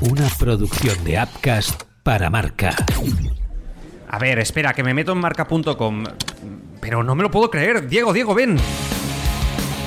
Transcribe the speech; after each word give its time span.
Una 0.00 0.28
producción 0.38 1.04
de 1.04 1.20
Upcast 1.22 1.82
para 2.02 2.30
Marca. 2.30 2.74
A 4.08 4.18
ver, 4.18 4.38
espera, 4.38 4.72
que 4.72 4.82
me 4.82 4.94
meto 4.94 5.12
en 5.12 5.18
marca.com. 5.18 6.04
Pero 6.80 7.02
no 7.02 7.14
me 7.14 7.22
lo 7.22 7.30
puedo 7.30 7.50
creer. 7.50 7.86
Diego, 7.88 8.12
Diego, 8.12 8.34
ven. 8.34 8.56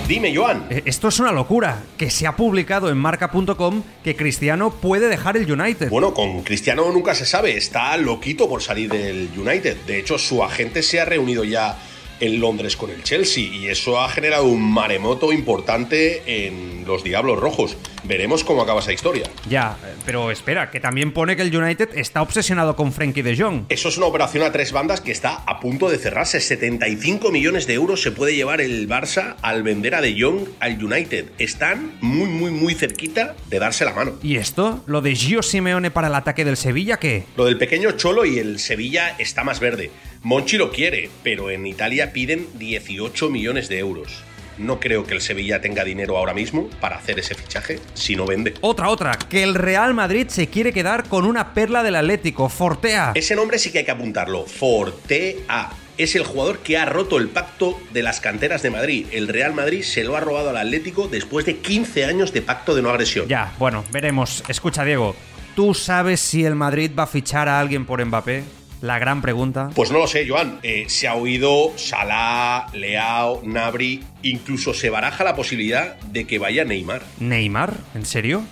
Dime, 0.07 0.35
Joan. 0.35 0.67
Eh, 0.69 0.83
Esto 0.85 1.07
es 1.07 1.19
una 1.19 1.31
locura. 1.31 1.81
Que 1.97 2.11
se 2.11 2.27
ha 2.27 2.35
publicado 2.35 2.89
en 2.89 2.97
marca.com 2.97 3.81
que 4.03 4.15
Cristiano 4.15 4.69
puede 4.71 5.07
dejar 5.07 5.35
el 5.37 5.51
United. 5.51 5.89
Bueno, 5.89 6.13
con 6.13 6.43
Cristiano 6.43 6.91
nunca 6.91 7.15
se 7.15 7.25
sabe, 7.25 7.57
está 7.57 7.97
loquito 7.97 8.47
por 8.47 8.61
salir 8.61 8.91
del 8.91 9.29
United. 9.35 9.77
De 9.87 9.99
hecho, 9.99 10.19
su 10.19 10.43
agente 10.43 10.83
se 10.83 11.01
ha 11.01 11.05
reunido 11.05 11.43
ya 11.43 11.75
en 12.19 12.39
Londres 12.39 12.77
con 12.77 12.89
el 12.89 13.03
Chelsea 13.03 13.43
y 13.43 13.67
eso 13.67 13.99
ha 13.99 14.09
generado 14.09 14.45
un 14.45 14.61
maremoto 14.61 15.33
importante 15.33 16.47
en 16.47 16.85
los 16.85 17.03
Diablos 17.03 17.39
Rojos. 17.39 17.77
Veremos 18.03 18.43
cómo 18.43 18.61
acaba 18.61 18.81
esa 18.81 18.91
historia. 18.91 19.29
Ya, 19.49 19.77
eh, 19.83 19.93
pero 20.05 20.29
espera, 20.29 20.69
que 20.69 20.79
también 20.79 21.13
pone 21.13 21.35
que 21.35 21.41
el 21.41 21.55
United 21.55 21.89
está 21.95 22.21
obsesionado 22.21 22.75
con 22.75 22.91
Frankie 22.91 23.21
de 23.21 23.37
Jong. 23.37 23.65
Eso 23.69 23.87
es 23.87 23.97
una 23.97 24.07
operación 24.07 24.43
a 24.43 24.51
tres 24.51 24.73
bandas 24.73 24.99
que 24.99 25.11
está 25.11 25.35
a 25.35 25.59
punto 25.59 25.89
de 25.89 25.97
cerrarse. 25.97 26.41
75 26.41 27.31
millones 27.31 27.65
de 27.65 27.75
euros 27.75 28.01
se 28.01 28.11
puede 28.11 28.35
llevar 28.35 28.59
el 28.59 28.89
Barça 28.89 29.35
al 29.41 29.63
vender 29.63 29.95
a 29.95 30.01
De 30.01 30.19
Jong 30.19 30.49
al 30.59 30.83
United. 30.83 31.31
Están 31.37 31.93
muy, 32.01 32.27
muy, 32.27 32.51
muy 32.51 32.73
cerquita 32.73 33.35
de 33.49 33.59
darse 33.59 33.85
la 33.85 33.93
mano. 33.93 34.13
¿Y 34.21 34.35
esto? 34.35 34.83
¿Lo 34.85 35.01
de 35.01 35.15
Gio 35.15 35.41
Simeone 35.41 35.91
para 35.91 36.07
el 36.07 36.15
ataque 36.15 36.43
del 36.43 36.57
Sevilla 36.57 36.97
qué? 36.97 37.23
Lo 37.37 37.45
del 37.45 37.57
pequeño 37.57 37.91
Cholo 37.91 38.25
y 38.25 38.39
el 38.39 38.59
Sevilla 38.59 39.15
está 39.17 39.43
más 39.43 39.59
verde. 39.59 39.91
Monchi 40.23 40.55
lo 40.55 40.71
quiere, 40.71 41.09
pero 41.21 41.49
en 41.49 41.65
Italia 41.65 42.13
piden 42.13 42.47
18 42.57 43.29
millones 43.29 43.67
de 43.67 43.79
euros. 43.79 44.23
No 44.57 44.79
creo 44.79 45.05
que 45.05 45.15
el 45.15 45.19
Sevilla 45.19 45.59
tenga 45.59 45.83
dinero 45.83 46.17
ahora 46.17 46.33
mismo 46.33 46.69
para 46.79 46.95
hacer 46.95 47.19
ese 47.19 47.35
fichaje 47.35 47.81
si 47.93 48.15
no 48.15 48.25
vende. 48.25 48.53
Otra, 48.61 48.87
otra, 48.87 49.17
que 49.17 49.43
el 49.43 49.53
Real 49.53 49.93
Madrid 49.93 50.27
se 50.29 50.47
quiere 50.47 50.71
quedar 50.71 51.09
con 51.09 51.25
una 51.25 51.53
perla 51.53 51.83
del 51.83 51.97
Atlético, 51.97 52.47
Fortea. 52.47 53.11
Ese 53.15 53.35
nombre 53.35 53.59
sí 53.59 53.73
que 53.73 53.79
hay 53.79 53.83
que 53.83 53.91
apuntarlo. 53.91 54.45
Fortea. 54.45 55.71
Es 55.97 56.15
el 56.15 56.23
jugador 56.23 56.59
que 56.59 56.77
ha 56.77 56.85
roto 56.85 57.17
el 57.17 57.27
pacto 57.27 57.77
de 57.91 58.01
las 58.01 58.21
canteras 58.21 58.61
de 58.61 58.69
Madrid. 58.69 59.07
El 59.11 59.27
Real 59.27 59.53
Madrid 59.53 59.83
se 59.83 60.05
lo 60.05 60.15
ha 60.15 60.21
robado 60.21 60.51
al 60.51 60.57
Atlético 60.57 61.09
después 61.09 61.45
de 61.45 61.57
15 61.57 62.05
años 62.05 62.31
de 62.31 62.41
pacto 62.41 62.75
de 62.75 62.81
no 62.81 62.89
agresión. 62.91 63.27
Ya, 63.27 63.53
bueno, 63.59 63.83
veremos. 63.91 64.41
Escucha, 64.47 64.85
Diego, 64.85 65.17
¿tú 65.53 65.73
sabes 65.73 66.21
si 66.21 66.45
el 66.45 66.55
Madrid 66.55 66.91
va 66.97 67.03
a 67.03 67.07
fichar 67.07 67.49
a 67.49 67.59
alguien 67.59 67.85
por 67.85 68.03
Mbappé? 68.03 68.62
La 68.83 68.99
gran 68.99 69.21
pregunta. 69.21 69.69
Pues 69.73 69.91
no 69.91 69.99
lo 69.99 70.07
sé, 70.07 70.27
Joan. 70.27 70.59
Eh, 70.61 70.87
se 70.89 71.07
ha 71.07 71.15
oído 71.15 71.71
Salah, 71.77 72.67
Leao, 72.73 73.41
Nabri. 73.45 74.03
Incluso 74.23 74.73
se 74.73 74.89
baraja 74.89 75.23
la 75.23 75.37
posibilidad 75.37 75.95
de 76.01 76.27
que 76.27 76.37
vaya 76.37 76.65
Neymar. 76.65 77.01
¿Neymar? 77.17 77.77
¿En 77.95 78.05
serio? 78.05 78.43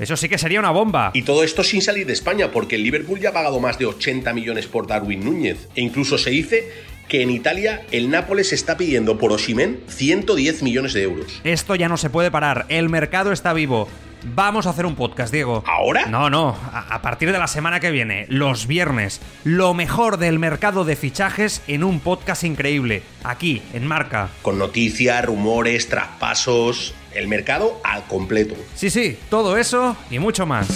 Eso 0.00 0.16
sí 0.16 0.28
que 0.28 0.38
sería 0.38 0.58
una 0.58 0.72
bomba. 0.72 1.12
Y 1.14 1.22
todo 1.22 1.44
esto 1.44 1.62
sin 1.62 1.82
salir 1.82 2.04
de 2.04 2.14
España, 2.14 2.50
porque 2.50 2.74
el 2.74 2.82
Liverpool 2.82 3.20
ya 3.20 3.28
ha 3.28 3.32
pagado 3.32 3.60
más 3.60 3.78
de 3.78 3.86
80 3.86 4.32
millones 4.32 4.66
por 4.66 4.88
Darwin 4.88 5.24
Núñez. 5.24 5.68
E 5.76 5.82
incluso 5.82 6.18
se 6.18 6.30
dice 6.30 6.68
que 7.06 7.22
en 7.22 7.30
Italia 7.30 7.82
el 7.92 8.10
Nápoles 8.10 8.52
está 8.52 8.76
pidiendo 8.76 9.18
por 9.18 9.30
Osimen 9.30 9.84
110 9.86 10.64
millones 10.64 10.94
de 10.94 11.04
euros. 11.04 11.40
Esto 11.44 11.76
ya 11.76 11.88
no 11.88 11.96
se 11.96 12.10
puede 12.10 12.32
parar. 12.32 12.66
El 12.70 12.88
mercado 12.88 13.30
está 13.30 13.52
vivo. 13.52 13.86
Vamos 14.22 14.66
a 14.66 14.70
hacer 14.70 14.86
un 14.86 14.94
podcast, 14.94 15.32
Diego. 15.32 15.64
¿Ahora? 15.66 16.06
No, 16.06 16.30
no. 16.30 16.56
A, 16.72 16.94
a 16.94 17.02
partir 17.02 17.32
de 17.32 17.38
la 17.38 17.46
semana 17.46 17.80
que 17.80 17.90
viene, 17.90 18.26
los 18.28 18.66
viernes, 18.66 19.20
lo 19.44 19.74
mejor 19.74 20.16
del 20.18 20.38
mercado 20.38 20.84
de 20.84 20.96
fichajes 20.96 21.62
en 21.66 21.84
un 21.84 22.00
podcast 22.00 22.44
increíble. 22.44 23.02
Aquí, 23.24 23.62
en 23.72 23.86
Marca. 23.86 24.28
Con 24.42 24.58
noticias, 24.58 25.24
rumores, 25.24 25.88
traspasos, 25.88 26.94
el 27.14 27.28
mercado 27.28 27.80
al 27.84 28.04
completo. 28.04 28.54
Sí, 28.74 28.90
sí, 28.90 29.18
todo 29.28 29.56
eso 29.56 29.96
y 30.10 30.18
mucho 30.18 30.46
más. 30.46 30.68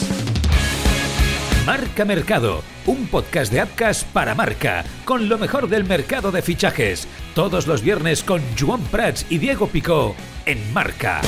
Marca 1.67 2.05
Mercado, 2.05 2.63
un 2.85 3.07
podcast 3.07 3.51
de 3.51 3.63
Upcast 3.63 4.07
para 4.09 4.35
Marca, 4.35 4.85
con 5.07 5.31
lo 5.31 5.39
mejor 5.39 5.67
del 5.69 5.85
mercado 5.85 6.31
de 6.31 6.43
fichajes. 6.43 7.09
Todos 7.35 7.67
los 7.67 7.81
viernes 7.81 8.23
con 8.23 8.43
Joan 8.59 8.83
Prats 8.83 9.25
y 9.31 9.39
Diego 9.39 9.69
Picó 9.69 10.15
en 10.45 10.73
Marca. 10.75 11.23